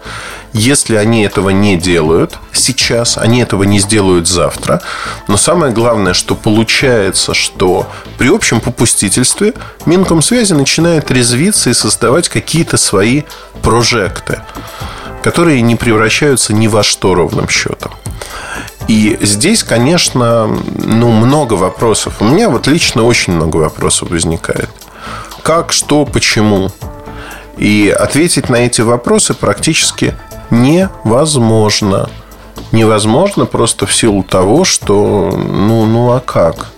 если 0.53 0.95
они 0.95 1.23
этого 1.23 1.49
не 1.49 1.77
делают 1.77 2.37
сейчас, 2.51 3.17
они 3.17 3.41
этого 3.41 3.63
не 3.63 3.79
сделают 3.79 4.27
завтра. 4.27 4.81
Но 5.27 5.37
самое 5.37 5.73
главное, 5.73 6.13
что 6.13 6.35
получается, 6.35 7.33
что 7.33 7.87
при 8.17 8.27
общем 8.27 8.59
попустительстве 8.59 9.53
Минкомсвязи 9.85 10.53
начинает 10.53 11.09
резвиться 11.09 11.69
и 11.69 11.73
создавать 11.73 12.29
какие-то 12.29 12.77
свои 12.77 13.23
прожекты 13.63 14.41
которые 15.23 15.61
не 15.61 15.75
превращаются 15.75 16.53
ни 16.53 16.67
во 16.67 16.83
что 16.83 17.15
ровным 17.15 17.47
счетом. 17.49 17.91
И 18.87 19.17
здесь, 19.21 19.63
конечно, 19.63 20.47
ну, 20.47 21.11
много 21.11 21.53
вопросов. 21.53 22.15
У 22.19 22.25
меня 22.25 22.49
вот 22.49 22.67
лично 22.67 23.03
очень 23.03 23.33
много 23.33 23.57
вопросов 23.57 24.09
возникает. 24.09 24.69
Как, 25.43 25.71
что, 25.71 26.05
почему? 26.05 26.71
И 27.57 27.95
ответить 27.97 28.49
на 28.49 28.57
эти 28.57 28.81
вопросы 28.81 29.33
практически 29.33 30.15
невозможно. 30.49 32.09
Невозможно 32.71 33.45
просто 33.45 33.85
в 33.85 33.93
силу 33.93 34.23
того, 34.23 34.65
что 34.65 35.31
ну, 35.31 35.85
ну 35.85 36.11
а 36.11 36.19
как? 36.19 36.71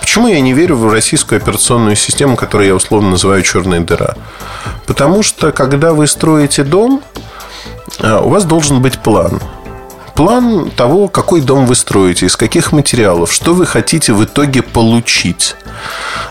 Почему 0.00 0.26
я 0.28 0.40
не 0.40 0.52
верю 0.52 0.76
в 0.76 0.92
российскую 0.92 1.40
операционную 1.40 1.94
систему, 1.94 2.36
которую 2.36 2.68
я 2.68 2.74
условно 2.74 3.10
называю 3.10 3.42
черная 3.42 3.80
дыра? 3.80 4.16
Потому 4.86 5.22
что 5.22 5.52
когда 5.52 5.92
вы 5.92 6.06
строите 6.06 6.64
дом, 6.64 7.02
у 7.98 8.28
вас 8.28 8.44
должен 8.44 8.80
быть 8.80 8.98
план. 8.98 9.40
План 10.14 10.70
того, 10.70 11.08
какой 11.08 11.40
дом 11.40 11.66
вы 11.66 11.74
строите, 11.74 12.26
из 12.26 12.36
каких 12.36 12.72
материалов, 12.72 13.32
что 13.32 13.54
вы 13.54 13.64
хотите 13.64 14.12
в 14.12 14.22
итоге 14.24 14.62
получить. 14.62 15.56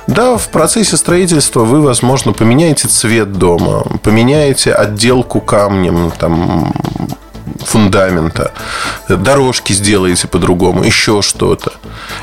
Да, 0.06 0.38
в 0.38 0.50
процессе 0.50 0.96
строительства 0.96 1.62
вы, 1.62 1.82
возможно, 1.82 2.34
поменяете 2.34 2.88
цвет 2.88 3.34
дома, 3.34 3.84
поменяете 4.04 4.74
отделку 4.74 5.42
камнем, 5.42 6.12
там, 6.12 6.72
фундамента, 7.66 8.52
дорожки 9.08 9.74
сделаете 9.74 10.28
по-другому, 10.28 10.84
еще 10.84 11.22
что-то. 11.22 11.74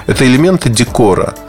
Это 0.06 0.24
элементы 0.24 0.68
декора– 0.68 1.34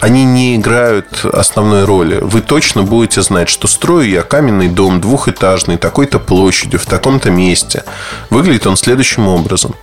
они 0.00 0.24
не 0.24 0.56
играют 0.56 1.24
основной 1.24 1.84
роли. 1.84 2.18
Вы 2.20 2.40
точно 2.40 2.82
будете 2.82 3.22
знать, 3.22 3.48
что 3.48 3.68
строю 3.68 4.08
я 4.08 4.22
каменный 4.22 4.68
дом 4.68 5.00
двухэтажный, 5.00 5.76
такой-то 5.76 6.18
площадью, 6.18 6.78
в 6.80 6.86
таком-то 6.86 7.30
месте. 7.30 7.84
Выглядит 8.30 8.66
он 8.66 8.76
следующим 8.76 9.26
образом. 9.28 9.74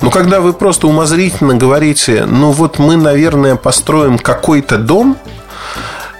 Но 0.00 0.10
когда 0.10 0.40
вы 0.40 0.52
просто 0.52 0.86
умозрительно 0.86 1.54
говорите, 1.54 2.24
ну 2.26 2.52
вот 2.52 2.78
мы, 2.78 2.96
наверное, 2.96 3.56
построим 3.56 4.18
какой-то 4.18 4.78
дом– 4.78 5.16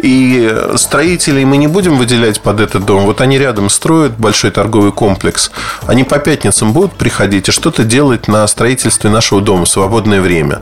и 0.02 0.56
строителей 0.76 1.44
мы 1.44 1.56
не 1.56 1.66
будем 1.66 1.98
выделять 1.98 2.40
под 2.40 2.60
этот 2.60 2.84
дом. 2.84 3.04
Вот 3.04 3.20
они 3.20 3.38
рядом 3.38 3.68
строят 3.68 4.18
большой 4.18 4.50
торговый 4.50 4.92
комплекс. 4.92 5.50
Они 5.86 6.04
по 6.04 6.18
пятницам 6.18 6.72
будут 6.72 6.92
приходить 6.92 7.48
и 7.48 7.52
что-то 7.52 7.84
делать 7.84 8.28
на 8.28 8.46
строительстве 8.46 9.10
нашего 9.10 9.40
дома 9.40 9.64
в 9.64 9.68
свободное 9.68 10.20
время. 10.20 10.60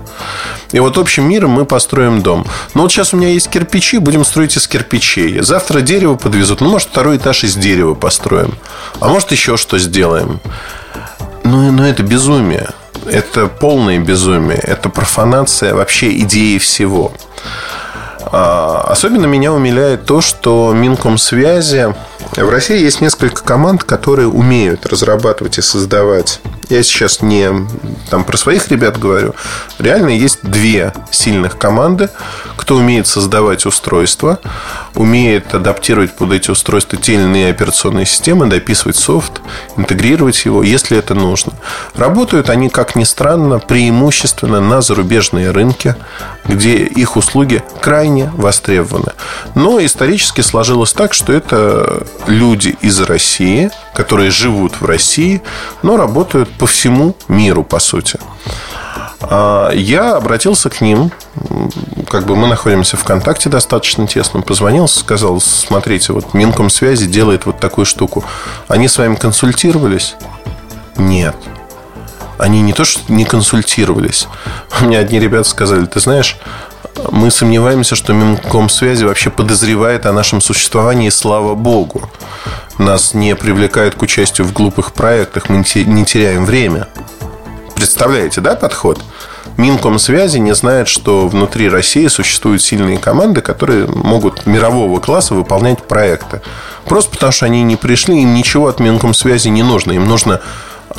И 0.73 0.81
вот 0.81 0.99
общим 0.99 1.29
миром 1.29 1.51
мы 1.51 1.65
построим 1.65 2.23
дом. 2.23 2.47
Но 2.75 2.83
вот 2.83 2.93
сейчас 2.93 3.15
у 3.15 3.17
меня 3.17 3.29
есть 3.29 3.49
кирпичи, 3.49 3.99
будем 3.99 4.25
строить 4.25 4.57
из 4.57 4.67
кирпичей. 4.67 5.41
Завтра 5.41 5.81
дерево 5.81 6.17
подвезут. 6.17 6.61
Ну, 6.61 6.69
может, 6.69 6.89
второй 6.89 7.17
этаж 7.17 7.45
из 7.45 7.55
дерева 7.55 7.95
построим. 7.95 8.55
А 9.01 9.09
может, 9.09 9.31
еще 9.33 9.57
что 9.57 9.79
сделаем. 9.79 10.41
Ну, 11.45 11.71
ну 11.73 11.85
это 11.85 12.03
безумие. 12.03 12.69
это 13.11 13.47
полное 13.47 13.99
безумие, 13.99 14.59
это 14.59 14.89
профанация 14.89 15.75
вообще 15.75 16.19
идеи 16.21 16.59
всего. 16.59 17.13
А, 18.31 18.85
особенно 18.89 19.27
меня 19.27 19.53
умиляет 19.53 20.05
то, 20.07 20.21
что 20.21 20.73
Минкомсвязи 20.75 21.95
в 22.37 22.49
России 22.51 22.79
есть 22.79 23.01
несколько 23.01 23.43
команд, 23.43 23.85
которые 23.85 24.29
умеют 24.29 24.87
разрабатывать 24.87 25.59
и 25.59 25.63
создавать. 25.63 26.41
Я 26.69 26.83
сейчас 26.83 27.23
не 27.23 27.51
там, 28.11 28.25
про 28.25 28.37
своих 28.37 28.69
ребят 28.69 28.99
говорю. 28.99 29.35
Реально 29.79 30.11
есть 30.11 30.41
две 30.43 30.93
сильных 31.11 31.57
команды, 31.57 32.11
кто 32.57 32.77
умеет 32.77 33.07
создавать 33.07 33.65
устройства, 33.65 34.39
умеет 34.95 35.55
адаптировать 35.55 36.15
под 36.15 36.33
эти 36.33 36.51
устройства 36.51 36.99
те 36.99 37.15
или 37.15 37.23
иные 37.23 37.51
операционные 37.51 38.05
системы, 38.05 38.47
дописывать 38.47 38.97
софт, 38.97 39.41
интегрировать 39.77 40.45
его, 40.45 40.63
если 40.63 40.99
это 40.99 41.15
нужно. 41.15 41.53
Работают 41.95 42.51
они, 42.51 42.69
как 42.69 42.97
ни 42.97 43.05
странно, 43.05 43.61
преимущественно 43.61 44.61
на 44.61 44.83
зарубежные 44.83 45.51
рынки, 45.51 45.97
где 46.45 46.77
их 46.77 47.17
услуги 47.17 47.63
крайне 47.81 48.31
востребованы. 48.35 49.13
Но 49.55 49.83
исторически 49.83 50.43
сложилось 50.43 50.93
так, 50.93 51.15
что 51.15 51.33
это 51.33 52.07
люди 52.27 52.77
из 52.81 53.01
России, 53.01 53.71
которые 53.95 54.31
живут 54.31 54.81
в 54.81 54.85
России, 54.85 55.43
но 55.83 55.97
работают 55.97 56.51
по 56.51 56.67
всему 56.67 57.15
миру, 57.29 57.65
по 57.65 57.79
сути. 57.79 58.19
А, 59.21 59.71
я 59.73 60.17
обратился 60.17 60.71
к 60.71 60.81
ним, 60.81 61.11
как 62.09 62.27
бы 62.27 62.37
мы 62.37 62.47
находимся 62.47 62.97
в 62.97 63.05
контакте 63.05 63.49
достаточно 63.49 64.07
тесно, 64.07 64.43
позвонил, 64.43 64.89
сказал, 64.89 65.41
смотрите, 65.41 66.13
вот 66.13 66.35
Минкомсвязи 66.35 67.07
делает 67.07 67.47
вот 67.47 67.59
такую 67.59 67.85
штуку. 67.85 68.25
Они 68.69 68.89
с 68.89 68.99
вами 68.99 69.17
консультировались? 69.17 70.15
Нет. 70.97 71.37
Они 72.39 72.61
не 72.61 72.73
то, 72.73 72.85
что 72.85 73.13
не 73.13 73.25
консультировались. 73.25 74.29
У 74.81 74.85
меня 74.85 75.01
одни 75.01 75.19
ребята 75.19 75.49
сказали, 75.49 75.87
ты 75.87 76.01
знаешь, 76.01 76.39
мы 77.11 77.31
сомневаемся, 77.31 77.97
что 77.97 78.13
Минкомсвязи 78.13 79.05
вообще 79.05 79.31
подозревает 79.31 80.07
о 80.07 80.13
нашем 80.13 80.41
существовании, 80.41 81.11
слава 81.11 81.55
богу. 81.55 82.09
Нас 82.79 83.15
не 83.15 83.35
привлекают 83.35 83.95
к 83.95 84.03
участию 84.03 84.47
в 84.47 84.53
глупых 84.53 84.93
проектах, 84.93 85.49
мы 85.49 85.59
не 85.59 86.05
теряем 86.05 86.45
время. 86.45 86.89
Представляете, 87.75 88.41
да, 88.41 88.55
подход? 88.55 89.01
Минкомсвязи 89.57 90.39
не 90.39 90.55
знает, 90.55 90.87
что 90.87 91.27
внутри 91.27 91.69
России 91.69 92.07
существуют 92.07 92.63
сильные 92.63 92.99
команды, 92.99 93.41
которые 93.41 93.89
могут 93.89 94.47
мирового 94.47 95.01
класса 95.01 95.35
выполнять 95.35 95.83
проекты. 95.83 96.41
Просто 96.85 97.11
потому, 97.11 97.33
что 97.33 97.47
они 97.47 97.63
не 97.65 97.75
пришли, 97.75 98.23
им 98.23 98.35
ничего 98.35 98.69
от 98.69 98.79
Минкомсвязи 98.79 99.49
не 99.49 99.65
нужно. 99.65 99.93
Им 99.93 100.07
нужно 100.07 100.41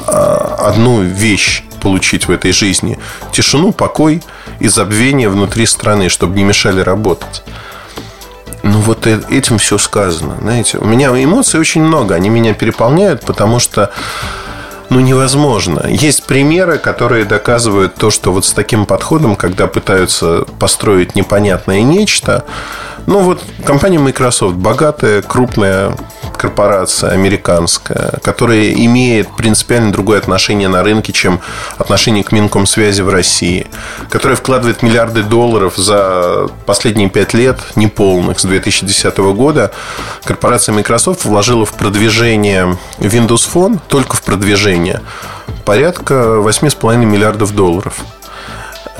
а, 0.06 0.56
одну 0.68 1.02
вещь 1.02 1.64
получить 1.80 2.28
в 2.28 2.32
этой 2.32 2.52
жизни. 2.52 3.00
Тишину, 3.32 3.72
покой 3.72 4.22
и 4.60 4.68
забвение 4.68 5.30
внутри 5.30 5.66
страны, 5.66 6.10
чтобы 6.10 6.36
не 6.36 6.44
мешали 6.44 6.82
работать. 6.82 7.44
Ну, 8.64 8.80
вот 8.80 9.08
э, 9.08 9.22
этим 9.30 9.58
все 9.58 9.78
сказано. 9.78 10.38
Знаете, 10.42 10.78
у 10.78 10.86
меня 10.86 11.10
эмоций 11.10 11.60
очень 11.60 11.82
много. 11.82 12.16
Они 12.16 12.30
меня 12.30 12.54
переполняют, 12.54 13.22
потому 13.22 13.60
что 13.60 13.92
ну, 14.90 15.00
невозможно. 15.00 15.86
Есть 15.88 16.26
примеры, 16.26 16.78
которые 16.80 17.24
доказывают 17.26 17.96
то, 17.96 18.10
что 18.10 18.32
вот 18.32 18.46
с 18.46 18.54
таким 18.54 18.86
подходом, 18.86 19.36
когда 19.36 19.68
пытаются 19.68 20.46
построить 20.58 21.16
непонятное 21.16 21.82
нечто, 21.82 22.44
ну, 23.10 23.22
вот 23.22 23.44
компания 23.66 23.98
Microsoft, 23.98 24.56
богатая, 24.56 25.24
крупная 25.24 25.98
корпорация 26.38 27.10
американская, 27.10 28.20
которая 28.24 28.72
имеет 28.72 29.36
принципиально 29.36 29.92
другое 29.92 30.20
отношение 30.20 30.68
на 30.68 30.84
рынке, 30.84 31.12
чем 31.12 31.42
отношение 31.80 32.24
к 32.24 32.32
Минкомсвязи 32.32 33.02
в 33.02 33.10
России, 33.10 33.66
которая 34.10 34.38
вкладывает 34.38 34.84
миллиарды 34.84 35.24
долларов 35.24 35.76
за 35.76 36.50
последние 36.68 37.10
пять 37.10 37.34
лет, 37.34 37.58
неполных, 37.76 38.40
с 38.40 38.46
2010 38.46 39.18
года, 39.18 39.72
корпорация 40.24 40.74
Microsoft 40.74 41.26
вложила 41.26 41.66
в 41.66 41.74
продвижение 41.74 42.78
Windows 43.00 43.50
Phone, 43.52 43.80
только 43.88 44.16
в 44.18 44.22
продвижение, 44.22 45.02
порядка 45.66 46.14
8,5 46.14 47.06
миллиардов 47.06 47.56
долларов. 47.56 47.96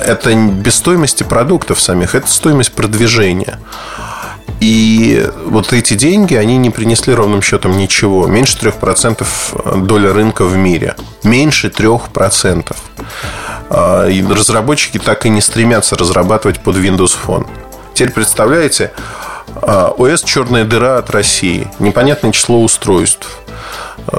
Это 0.06 0.34
без 0.34 0.76
стоимости 0.76 1.24
продуктов 1.24 1.80
самих, 1.80 2.16
это 2.16 2.28
стоимость 2.28 2.74
продвижения. 2.74 3.60
И 4.60 5.26
вот 5.46 5.72
эти 5.72 5.94
деньги, 5.94 6.36
они 6.36 6.58
не 6.58 6.70
принесли 6.70 7.14
ровным 7.14 7.42
счетом 7.42 7.78
ничего. 7.78 8.28
Меньше 8.28 8.58
3% 8.58 9.86
доля 9.86 10.14
рынка 10.14 10.44
в 10.44 10.58
мире. 10.58 10.96
Меньше 11.24 11.68
3%. 11.68 12.76
А, 13.70 14.08
и 14.08 14.22
разработчики 14.22 14.98
так 14.98 15.26
и 15.26 15.30
не 15.30 15.42
стремятся 15.42 15.96
разрабатывать 15.96 16.60
под 16.60 16.76
Windows 16.76 17.16
Phone. 17.26 17.48
Теперь 17.94 18.12
представляете, 18.12 18.92
ОС 19.62 20.24
а, 20.24 20.26
черная 20.26 20.66
дыра 20.66 20.98
от 20.98 21.10
России. 21.10 21.68
Непонятное 21.80 22.32
число 22.32 22.62
устройств. 22.62 23.40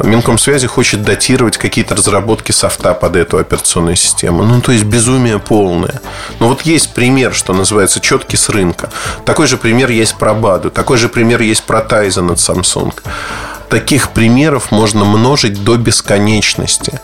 Минкомсвязи 0.04 0.66
хочет 0.66 1.02
датировать 1.02 1.56
какие-то 1.56 1.94
разработки 1.94 2.52
софта 2.52 2.94
под 2.94 3.16
эту 3.16 3.38
операционную 3.38 3.96
систему. 3.96 4.42
Ну, 4.44 4.60
то 4.60 4.72
есть 4.72 4.84
безумие 4.84 5.38
полное. 5.38 6.00
Но 6.38 6.48
вот 6.48 6.62
есть 6.62 6.94
пример, 6.94 7.34
что 7.34 7.52
называется, 7.52 8.00
четкий 8.00 8.36
с 8.36 8.48
рынка. 8.48 8.90
Такой 9.24 9.46
же 9.46 9.56
пример 9.56 9.90
есть 9.90 10.16
про 10.16 10.34
Баду. 10.34 10.70
Такой 10.70 10.98
же 10.98 11.08
пример 11.08 11.40
есть 11.40 11.64
про 11.64 11.80
Tizen 11.80 12.32
от 12.32 12.38
Samsung. 12.38 12.94
Таких 13.70 14.10
примеров 14.10 14.72
можно 14.72 15.04
множить 15.04 15.62
до 15.62 15.76
бесконечности. 15.76 17.00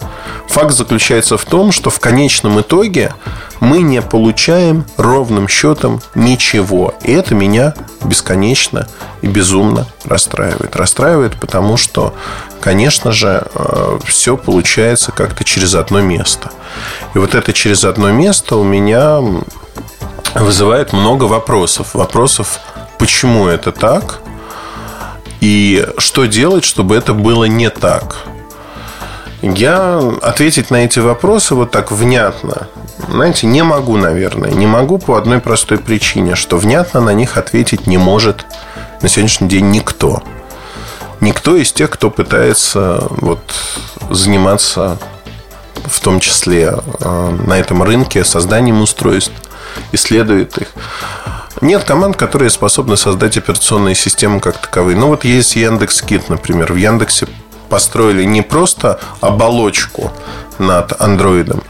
Факт 0.48 0.72
заключается 0.72 1.38
в 1.38 1.44
том, 1.44 1.70
что 1.70 1.90
в 1.90 2.00
конечном 2.00 2.60
итоге 2.60 3.14
мы 3.60 3.82
не 3.82 4.02
получаем 4.02 4.84
ровным 4.96 5.46
счетом 5.46 6.00
ничего. 6.16 6.94
И 7.02 7.12
это 7.12 7.36
меня 7.36 7.74
бесконечно 8.02 8.88
и 9.22 9.28
безумно 9.28 9.86
расстраивает. 10.04 10.74
Расстраивает, 10.74 11.38
потому 11.40 11.76
что, 11.76 12.14
конечно 12.60 13.12
же, 13.12 13.46
э, 13.54 13.98
все 14.04 14.36
получается 14.36 15.12
как-то 15.12 15.44
через 15.44 15.76
одно 15.76 16.00
место. 16.00 16.50
И 17.14 17.18
вот 17.18 17.36
это 17.36 17.52
через 17.52 17.84
одно 17.84 18.10
место 18.10 18.56
у 18.56 18.64
меня 18.64 19.20
вызывает 20.34 20.92
много 20.92 21.24
вопросов. 21.24 21.94
Вопросов, 21.94 22.58
почему 22.98 23.46
это 23.46 23.70
так, 23.70 24.20
и 25.40 25.86
что 25.98 26.26
делать, 26.26 26.64
чтобы 26.64 26.96
это 26.96 27.14
было 27.14 27.44
не 27.44 27.70
так. 27.70 28.16
Я 29.42 30.00
ответить 30.22 30.70
на 30.70 30.84
эти 30.84 30.98
вопросы 30.98 31.54
вот 31.54 31.70
так 31.70 31.92
внятно, 31.92 32.68
знаете, 33.08 33.46
не 33.46 33.62
могу, 33.62 33.96
наверное. 33.96 34.50
Не 34.50 34.66
могу 34.66 34.98
по 34.98 35.16
одной 35.16 35.40
простой 35.40 35.78
причине, 35.78 36.34
что 36.34 36.56
внятно 36.56 37.00
на 37.00 37.14
них 37.14 37.36
ответить 37.36 37.86
не 37.86 37.98
может 37.98 38.46
на 39.02 39.08
сегодняшний 39.08 39.48
день 39.48 39.70
никто. 39.70 40.22
Никто 41.20 41.56
из 41.56 41.72
тех, 41.72 41.90
кто 41.90 42.10
пытается 42.10 43.06
вот, 43.10 43.40
заниматься 44.10 44.98
в 45.84 46.00
том 46.00 46.20
числе 46.20 46.74
э, 47.00 47.38
на 47.46 47.58
этом 47.58 47.82
рынке 47.82 48.24
созданием 48.24 48.80
устройств, 48.80 49.32
исследует 49.92 50.58
их. 50.58 50.68
Нет 51.60 51.84
команд, 51.84 52.16
которые 52.16 52.50
способны 52.50 52.96
создать 52.96 53.38
операционные 53.38 53.94
системы 53.94 54.40
как 54.40 54.58
таковые. 54.58 54.96
Ну, 54.96 55.08
вот 55.08 55.24
есть 55.24 55.56
Яндекс 55.56 56.02
Кит, 56.02 56.28
например. 56.28 56.72
В 56.72 56.76
Яндексе 56.76 57.26
построили 57.68 58.24
не 58.24 58.42
просто 58.42 59.00
оболочку 59.20 60.12
над 60.58 61.00
андроидом, 61.00 61.62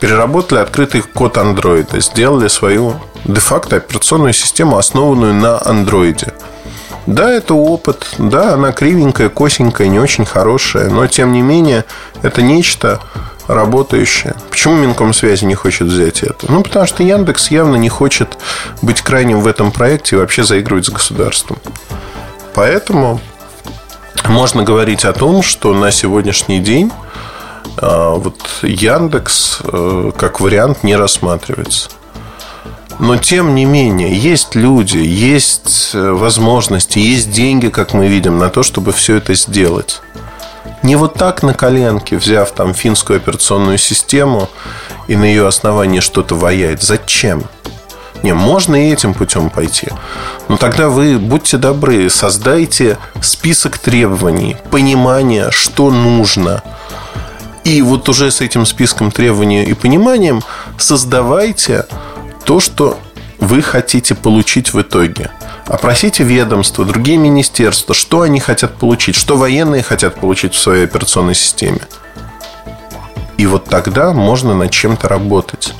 переработали 0.00 0.58
открытый 0.58 1.02
код 1.02 1.38
андроида, 1.38 2.00
сделали 2.00 2.48
свою 2.48 3.00
де-факто 3.24 3.76
операционную 3.76 4.32
систему, 4.32 4.76
основанную 4.76 5.34
на 5.34 5.64
андроиде. 5.64 6.34
Да, 7.06 7.30
это 7.30 7.54
опыт, 7.54 8.06
да, 8.18 8.54
она 8.54 8.72
кривенькая, 8.72 9.28
косенькая, 9.28 9.88
не 9.88 9.98
очень 9.98 10.24
хорошая, 10.24 10.88
но 10.88 11.06
тем 11.06 11.32
не 11.32 11.42
менее 11.42 11.84
это 12.22 12.40
нечто 12.40 13.00
работающее. 13.46 14.34
Почему 14.50 14.76
Минкомсвязи 14.76 15.44
не 15.44 15.54
хочет 15.54 15.88
взять 15.88 16.22
это? 16.22 16.50
Ну, 16.50 16.62
потому 16.62 16.86
что 16.86 17.02
Яндекс 17.02 17.50
явно 17.50 17.76
не 17.76 17.90
хочет 17.90 18.38
быть 18.80 19.02
крайним 19.02 19.40
в 19.40 19.46
этом 19.46 19.70
проекте 19.70 20.16
и 20.16 20.18
вообще 20.18 20.44
заигрывать 20.44 20.86
с 20.86 20.90
государством. 20.90 21.58
Поэтому 22.54 23.20
можно 24.26 24.62
говорить 24.62 25.04
о 25.04 25.12
том, 25.12 25.42
что 25.42 25.74
на 25.74 25.90
сегодняшний 25.90 26.60
день 26.60 26.90
а, 27.76 28.14
вот 28.14 28.40
Яндекс 28.62 29.60
э, 29.64 30.12
как 30.16 30.40
вариант 30.40 30.82
не 30.84 30.96
рассматривается. 30.96 31.90
Но 32.98 33.16
тем 33.16 33.54
не 33.54 33.64
менее, 33.64 34.16
есть 34.16 34.54
люди, 34.54 34.98
есть 34.98 35.90
э, 35.94 36.10
возможности, 36.12 36.98
есть 36.98 37.30
деньги, 37.30 37.68
как 37.68 37.92
мы 37.92 38.06
видим, 38.06 38.38
на 38.38 38.50
то, 38.50 38.62
чтобы 38.62 38.92
все 38.92 39.16
это 39.16 39.34
сделать. 39.34 40.00
Не 40.82 40.96
вот 40.96 41.14
так 41.14 41.42
на 41.42 41.54
коленке, 41.54 42.16
взяв 42.16 42.52
там 42.52 42.74
финскую 42.74 43.16
операционную 43.16 43.78
систему 43.78 44.48
и 45.08 45.16
на 45.16 45.24
ее 45.24 45.46
основании 45.46 46.00
что-то 46.00 46.34
ваять. 46.34 46.82
Зачем? 46.82 47.44
Не, 48.22 48.32
можно 48.32 48.74
и 48.76 48.92
этим 48.92 49.12
путем 49.12 49.50
пойти. 49.50 49.88
Но 50.48 50.56
тогда 50.56 50.88
вы, 50.88 51.18
будьте 51.18 51.58
добры, 51.58 52.08
создайте 52.08 52.96
список 53.20 53.78
требований, 53.78 54.56
понимания, 54.70 55.50
что 55.50 55.90
нужно. 55.90 56.62
И 57.64 57.82
вот 57.82 58.08
уже 58.08 58.30
с 58.30 58.40
этим 58.40 58.66
списком 58.66 59.10
требований 59.10 59.64
и 59.64 59.74
пониманием 59.74 60.42
создавайте 60.78 61.86
то, 62.44 62.60
что 62.60 62.98
вы 63.40 63.62
хотите 63.62 64.14
получить 64.14 64.72
в 64.72 64.80
итоге. 64.80 65.30
Опросите 65.66 66.24
ведомства, 66.24 66.84
другие 66.84 67.18
министерства, 67.18 67.94
что 67.94 68.20
они 68.20 68.40
хотят 68.40 68.74
получить, 68.74 69.16
что 69.16 69.36
военные 69.36 69.82
хотят 69.82 70.16
получить 70.16 70.54
в 70.54 70.58
своей 70.58 70.84
операционной 70.84 71.34
системе. 71.34 71.80
И 73.38 73.46
вот 73.46 73.64
тогда 73.64 74.12
можно 74.12 74.54
над 74.54 74.70
чем-то 74.70 75.08
работать. 75.08 75.74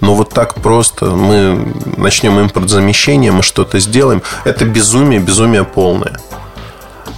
Но 0.00 0.14
вот 0.14 0.30
так 0.30 0.54
просто 0.54 1.06
мы 1.06 1.72
начнем 1.96 2.38
импортзамещение, 2.40 3.32
мы 3.32 3.42
что-то 3.42 3.78
сделаем. 3.78 4.22
Это 4.44 4.64
безумие, 4.64 5.20
безумие 5.20 5.64
полное. 5.64 6.18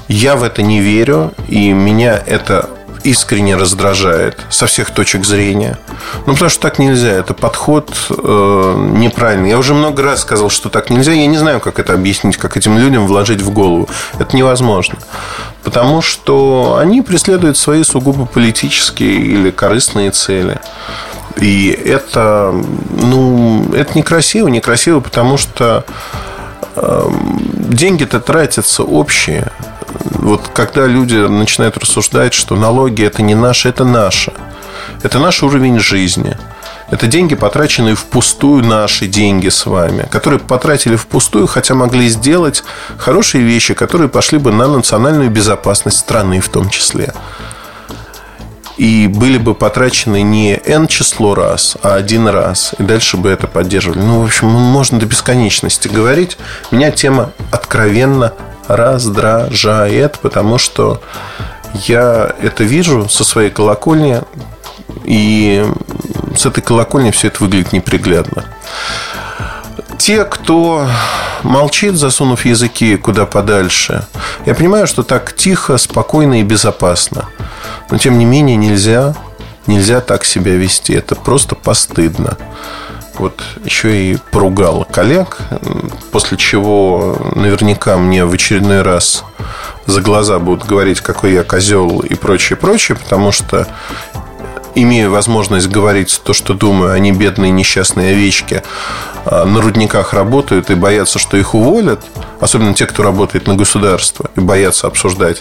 Я 0.09 0.37
в 0.37 0.45
это 0.45 0.63
не 0.63 0.81
верю, 0.81 1.33
и 1.49 1.73
меня 1.73 2.23
это 2.25 2.71
искренне 3.07 3.57
раздражает 3.57 4.39
со 4.51 4.67
всех 4.67 4.91
точек 4.91 5.25
зрения. 5.25 5.79
Ну, 6.27 6.33
потому 6.33 6.51
что 6.51 6.61
так 6.61 6.79
нельзя. 6.79 7.13
Это 7.13 7.35
подход 7.35 7.95
э, 8.11 8.91
неправильный. 8.97 9.51
Я 9.51 9.59
уже 9.59 9.75
много 9.75 10.03
раз 10.03 10.21
сказал, 10.21 10.51
что 10.51 10.69
так 10.69 10.91
нельзя. 10.91 11.13
Я 11.13 11.27
не 11.27 11.39
знаю, 11.39 11.61
как 11.61 11.79
это 11.79 11.95
объяснить, 11.95 12.37
как 12.37 12.57
этим 12.57 12.79
людям 12.79 13.07
вложить 13.07 13.41
в 13.43 13.51
голову. 13.51 13.89
Это 14.19 14.37
невозможно. 14.37 14.99
Потому 15.63 16.03
что 16.03 16.79
они 16.81 17.01
преследуют 17.03 17.57
свои 17.57 17.85
сугубо 17.85 18.27
политические 18.27 19.21
или 19.21 19.51
корыстные 19.51 20.11
цели. 20.11 20.61
И 21.37 21.69
это, 21.69 22.53
ну, 22.91 23.73
это 23.73 23.97
некрасиво, 23.97 24.49
некрасиво, 24.49 25.01
потому 25.01 25.37
что 25.37 25.85
э, 26.75 27.11
деньги-то 27.53 28.21
тратятся 28.21 28.83
общие 28.83 29.53
вот 30.05 30.49
когда 30.55 30.87
люди 30.87 31.17
начинают 31.17 31.77
рассуждать, 31.77 32.35
что 32.35 32.57
налоги 32.57 33.05
это 33.05 33.23
не 33.23 33.35
наши, 33.35 33.69
это 33.69 33.85
наше. 33.85 34.33
Это 35.03 35.19
наш 35.19 35.43
уровень 35.43 35.79
жизни. 35.79 36.37
Это 36.89 37.09
деньги, 37.09 37.35
потраченные 37.35 37.97
впустую, 37.97 38.65
наши 38.65 39.09
деньги 39.09 39.49
с 39.49 39.67
вами, 39.67 40.07
которые 40.09 40.39
потратили 40.39 40.95
впустую, 40.95 41.49
хотя 41.49 41.75
могли 41.75 42.09
сделать 42.09 42.63
хорошие 42.97 43.43
вещи, 43.43 43.75
которые 43.75 44.09
пошли 44.09 44.39
бы 44.39 44.53
на 44.53 44.69
национальную 44.69 45.29
безопасность 45.29 45.99
страны 45.99 46.41
в 46.41 46.49
том 46.49 46.71
числе. 46.71 47.13
И 48.77 49.09
были 49.09 49.39
бы 49.39 49.55
потрачены 49.55 50.23
не 50.23 50.61
N 50.65 50.87
число 50.87 51.35
раз, 51.35 51.77
а 51.83 51.95
один 51.95 52.29
раз. 52.29 52.75
И 52.79 52.83
дальше 52.83 53.17
бы 53.17 53.31
это 53.31 53.47
поддерживали. 53.47 54.01
Ну, 54.01 54.21
в 54.21 54.27
общем, 54.27 54.49
можно 54.49 54.99
до 54.99 55.07
бесконечности 55.07 55.89
говорить. 55.89 56.37
Меня 56.71 56.91
тема 56.91 57.33
откровенно 57.51 58.35
раздражает, 58.69 60.19
потому 60.19 60.59
что 60.59 61.01
я 61.75 62.35
это 62.41 62.65
вижу 62.65 63.09
со 63.09 63.25
своей 63.25 63.51
колокольни, 63.51 64.23
и 65.05 65.65
с 66.37 66.47
этой 66.47 66.63
колокольни 66.63 67.11
все 67.11 67.29
это 67.29 67.43
выглядит 67.43 67.73
неприглядно. 67.73 68.45
Те, 69.99 70.25
кто 70.25 70.89
молчит, 71.43 71.95
засунув 71.95 72.45
языки 72.45 72.97
куда 72.97 73.27
подальше, 73.27 74.07
я 74.45 74.55
понимаю, 74.55 74.87
что 74.87 75.03
так 75.03 75.35
тихо, 75.35 75.79
спокойно 75.79 76.41
и 76.41 76.45
безопасно. 76.45 77.27
Но 77.91 77.99
тем 77.99 78.19
не 78.19 78.25
менее 78.25 78.57
нельзя, 78.57 79.15
нельзя 79.67 80.01
так 80.01 80.25
себя 80.25 80.55
вести. 80.57 80.93
Это 80.93 81.15
просто 81.15 81.55
постыдно 81.55 82.37
вот 83.21 83.43
еще 83.65 84.13
и 84.13 84.19
поругал 84.31 84.87
коллег, 84.91 85.39
после 86.13 86.37
чего 86.37 87.17
наверняка 87.35 87.97
мне 87.97 88.25
в 88.25 88.33
очередной 88.33 88.83
раз 88.83 89.25
за 89.87 90.01
глаза 90.01 90.39
будут 90.39 90.67
говорить, 90.67 91.01
какой 91.01 91.33
я 91.33 91.45
козел 91.45 92.01
и 92.01 92.15
прочее, 92.15 92.57
прочее, 92.57 92.97
потому 92.97 93.33
что 93.33 93.67
имею 94.75 95.11
возможность 95.11 95.69
говорить 95.69 96.21
то, 96.23 96.33
что 96.33 96.55
думаю, 96.55 96.93
они 96.93 97.13
бедные 97.13 97.51
несчастные 97.51 98.13
овечки 98.13 98.63
а, 99.25 99.45
на 99.45 99.61
рудниках 99.61 100.13
работают 100.13 100.71
и 100.71 100.75
боятся, 100.75 101.19
что 101.19 101.37
их 101.37 101.55
уволят, 101.55 102.05
особенно 102.41 102.75
те, 102.75 102.87
кто 102.87 103.03
работает 103.03 103.47
на 103.47 103.55
государство, 103.55 104.31
и 104.37 104.41
боятся 104.41 104.87
обсуждать 104.87 105.39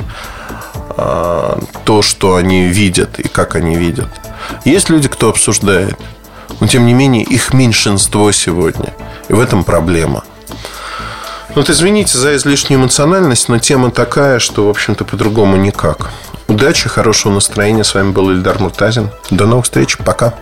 а, 0.97 1.59
то, 1.83 2.01
что 2.01 2.35
они 2.35 2.65
видят 2.65 3.19
и 3.19 3.27
как 3.27 3.55
они 3.55 3.75
видят. 3.75 4.07
Есть 4.63 4.89
люди, 4.89 5.09
кто 5.09 5.29
обсуждает. 5.29 5.99
Но, 6.59 6.67
тем 6.67 6.85
не 6.85 6.93
менее, 6.93 7.23
их 7.23 7.53
меньшинство 7.53 8.31
сегодня. 8.31 8.93
И 9.27 9.33
в 9.33 9.39
этом 9.39 9.63
проблема. 9.63 10.23
Вот 11.55 11.69
извините 11.69 12.17
за 12.17 12.35
излишнюю 12.35 12.81
эмоциональность, 12.81 13.47
но 13.47 13.59
тема 13.59 13.89
такая, 13.91 14.39
что, 14.39 14.67
в 14.67 14.69
общем-то, 14.69 15.05
по-другому 15.05 15.55
никак. 15.55 16.11
Удачи, 16.47 16.89
хорошего 16.89 17.33
настроения. 17.33 17.83
С 17.83 17.95
вами 17.95 18.11
был 18.11 18.29
Ильдар 18.29 18.59
Муртазин. 18.59 19.09
До 19.31 19.47
новых 19.47 19.65
встреч. 19.65 19.97
Пока. 19.97 20.33